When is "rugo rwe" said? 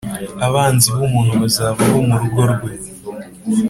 2.21-2.71